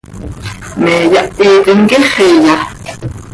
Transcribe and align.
¿Me 0.83 0.93
yáhitim 1.13 1.79
quíxiya? 1.89 2.55